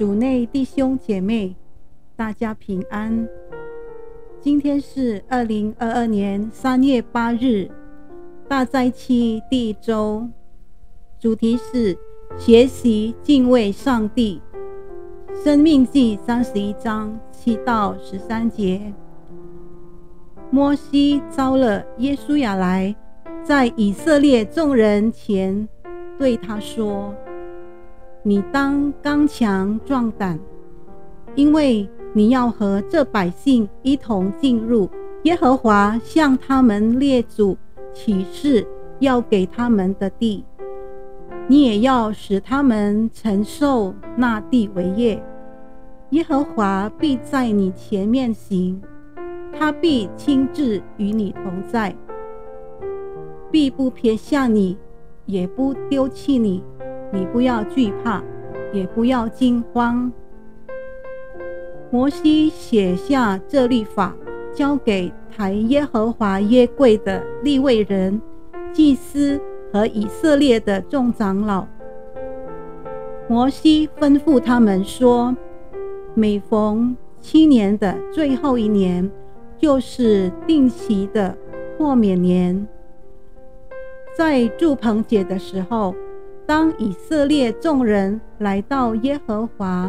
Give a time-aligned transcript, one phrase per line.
[0.00, 1.54] 主内弟兄姐妹，
[2.16, 3.28] 大家平安。
[4.40, 7.70] 今天是二零二二年三月八日，
[8.48, 10.26] 大灾期第一周，
[11.18, 11.98] 主题是
[12.38, 14.40] 学习敬畏上帝。
[15.44, 18.94] 生命记三十一章七到十三节，
[20.50, 22.96] 摩西招了耶稣亚来，
[23.44, 25.68] 在以色列众人前
[26.18, 27.14] 对他说。
[28.22, 30.38] 你当刚强壮胆，
[31.34, 34.90] 因为你要和这百姓一同进入
[35.22, 37.56] 耶和华向他们列祖
[37.94, 38.66] 起誓
[38.98, 40.44] 要给他们的地。
[41.48, 45.20] 你也要使他们承受那地为业。
[46.10, 48.80] 耶和华必在你前面行，
[49.58, 51.96] 他必亲自与你同在，
[53.50, 54.76] 必不撇下你，
[55.24, 56.62] 也不丢弃你。
[57.12, 58.22] 你不要惧怕，
[58.72, 60.12] 也不要惊慌。
[61.90, 64.14] 摩西写下这律法，
[64.54, 68.22] 交给抬耶和华约柜的立位人、
[68.72, 69.40] 祭司
[69.72, 71.66] 和以色列的众长老。
[73.26, 75.36] 摩西吩咐他们说
[76.14, 79.10] ：“每逢七年的最后一年，
[79.58, 81.36] 就是定期的
[81.76, 82.68] 豁免年，
[84.16, 85.92] 在祝棚节的时候。”
[86.50, 89.88] 当以色列众人来到耶和华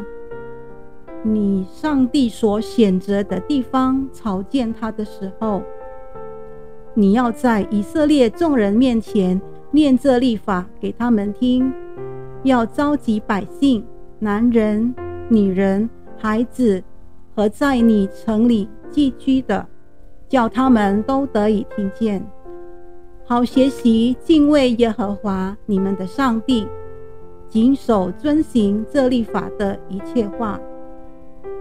[1.23, 5.63] 你上帝所选择的地方朝见他的时候，
[6.93, 11.73] 你要在以色列众人面前念这律法给他们听，
[12.43, 13.83] 要召集百姓，
[14.19, 14.93] 男人、
[15.29, 16.83] 女人、孩子
[17.35, 19.65] 和在你城里寄居的，
[20.29, 22.23] 叫他们都得以听见。
[23.31, 26.67] 好学习敬畏耶和华你们的上帝，
[27.47, 30.59] 谨守遵行这立法的一切话。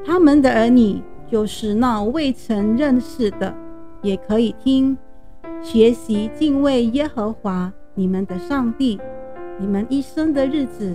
[0.05, 1.01] 他们的儿女
[1.31, 3.55] 就是那未曾认识的，
[4.03, 4.99] 也可以听
[5.63, 8.99] 学习敬畏耶和华你们的上帝。
[9.57, 10.93] 你们一生的日子，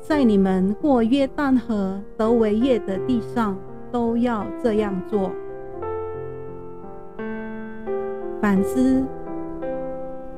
[0.00, 3.56] 在你们过约旦河得为业的地上，
[3.92, 5.30] 都要这样做。
[8.42, 9.04] 反思。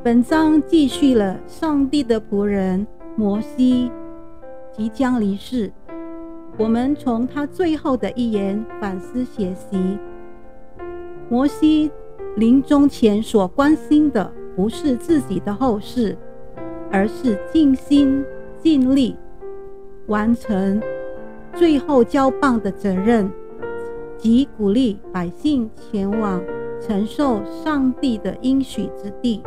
[0.04, 3.88] 本章继续了上帝的仆人摩西
[4.72, 5.72] 即将离世，
[6.58, 9.96] 我们从他最后的一言反思学习。
[11.28, 11.88] 摩西
[12.34, 16.18] 临终前所关心的不是自己的后事，
[16.90, 18.24] 而是尽心
[18.58, 19.16] 尽力
[20.08, 20.82] 完成
[21.54, 23.30] 最后交棒的责任，
[24.18, 26.42] 及鼓励百姓前往
[26.80, 29.40] 承受上帝的应许之地。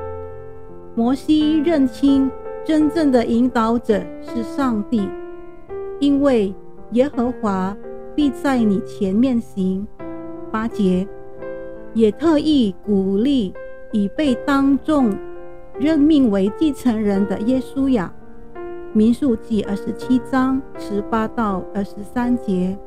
[0.96, 2.32] 摩西认清
[2.64, 5.10] 真正的引导者是上帝，
[6.00, 6.56] 因为
[6.92, 7.76] 耶和华
[8.16, 9.86] 必在你前面行。
[10.50, 11.06] 八节
[11.94, 13.54] 也特意鼓励
[13.92, 15.14] 已被当众
[15.78, 18.14] 任命为继承人的耶稣亚。
[18.94, 22.78] 民数记二十七章十八到二十三节，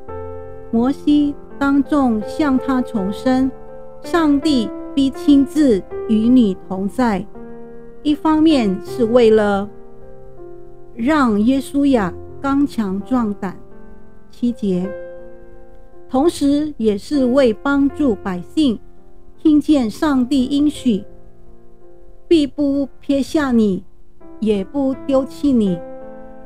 [0.71, 3.51] 摩西当众向他重申：
[4.01, 7.23] 上帝必亲自与你同在。
[8.01, 9.69] 一方面是为了
[10.95, 13.57] 让耶稣亚刚强壮胆，
[14.31, 14.89] 七节，
[16.09, 18.79] 同时也是为帮助百姓
[19.37, 21.03] 听见上帝应许，
[22.27, 23.83] 必不撇下你，
[24.39, 25.77] 也不丢弃你，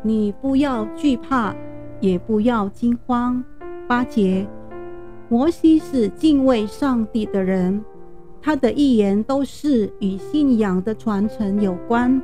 [0.02, 1.56] 你不要惧怕，
[2.00, 3.44] 也不要惊慌。
[3.88, 4.48] 八节，
[5.30, 7.84] 摩西是敬畏上帝的人。
[8.46, 12.22] 他的预言都是与信仰的传承有关，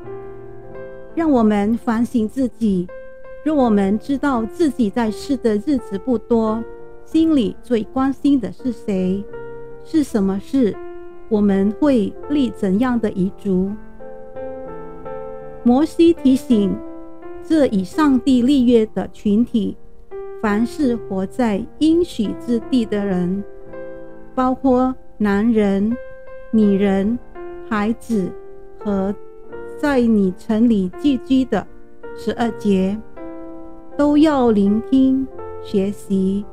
[1.15, 2.85] 让我们反省自己。
[3.45, 6.61] 若我们知道自己在世的日子不多，
[7.05, 9.23] 心里最关心的是谁？
[9.85, 10.75] 是什么事？
[11.29, 13.71] 我们会立怎样的遗嘱？
[15.63, 16.75] 摩西提醒
[17.47, 19.77] 这以上帝立约的群体：
[20.41, 23.41] 凡是活在应许之地的人，
[24.35, 25.95] 包括男人。
[26.51, 27.17] 女人、
[27.69, 28.31] 孩子
[28.79, 29.13] 和
[29.77, 31.65] 在你城里寄居的
[32.17, 32.99] 十二节，
[33.95, 35.27] 都要聆听
[35.61, 36.43] 学习。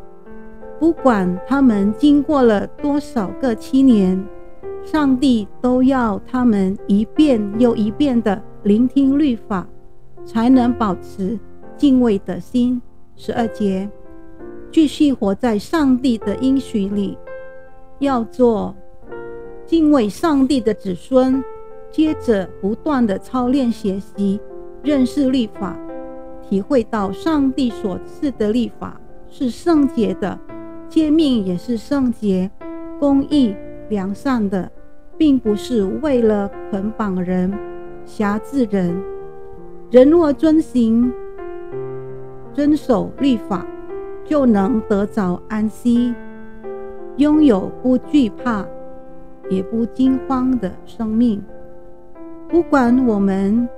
[0.79, 4.23] 不管他们经过了多少个七年，
[4.85, 9.67] 上帝都要他们一遍又一遍的聆听律法，
[10.27, 11.39] 才能保持
[11.79, 12.83] 敬畏的心。
[13.17, 13.89] 十二节，
[14.71, 17.17] 继续活在上帝的应许里，
[18.01, 18.77] 要做。
[19.67, 21.43] 敬畏上帝的子孙，
[21.91, 24.41] 接着不断的操练学习，
[24.83, 25.77] 认识律法，
[26.49, 30.39] 体会到上帝所赐的律法是圣洁的，
[30.89, 32.49] 诫命也是圣洁、
[33.01, 33.57] 公义、
[33.89, 34.71] 良善的，
[35.19, 37.53] 并不是为了捆绑人、
[38.05, 38.97] 辖制人。
[39.91, 41.13] 人若遵行、
[42.55, 43.67] 遵守律法，
[44.25, 46.15] 就能得着安息，
[47.17, 48.65] 拥有不惧怕、
[49.51, 51.43] 也不惊慌的生命。
[52.49, 53.69] 不管我们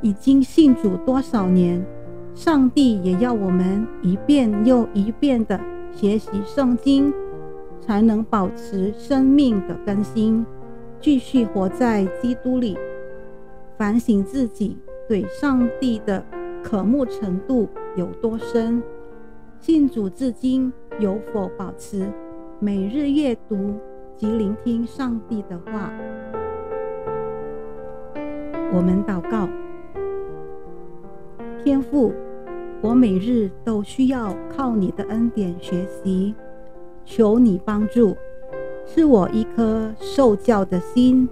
[0.00, 1.84] 已经信主多少年。
[2.32, 5.60] 上帝也要我们一遍又一遍的
[5.92, 7.12] 学习圣经，
[7.80, 10.46] 才能保持生命的更新，
[11.00, 12.78] 继续活在基督里。
[13.76, 14.78] 反省自己
[15.08, 16.24] 对上帝的
[16.62, 18.80] 渴慕程度有多深，
[19.58, 22.06] 信主至今有否保持
[22.60, 23.74] 每日阅读
[24.20, 25.90] 及聆听上帝的话。
[28.70, 29.48] 我们祷告。
[31.64, 32.12] 天赋，
[32.82, 36.34] 我每日都需要靠你的恩典学习，
[37.02, 38.14] 求你帮助，
[38.84, 41.26] 赐我一颗受教的心，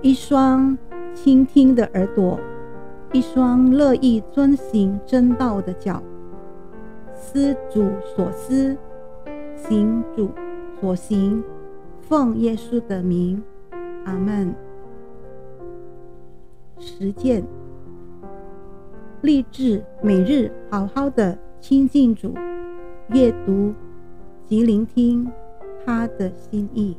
[0.00, 0.78] 一双
[1.12, 2.38] 倾听的耳朵，
[3.12, 6.00] 一双乐意遵行真道的脚。
[7.12, 8.76] 思主所思，
[9.56, 10.30] 行主
[10.80, 11.42] 所行，
[12.10, 13.40] 奉耶稣的名，
[14.04, 14.52] 阿门。
[16.76, 17.44] 实践。
[19.22, 22.34] 立志每日好好的亲近主，
[23.10, 23.72] 阅读
[24.44, 25.30] 及聆听
[25.86, 26.96] 他的心意。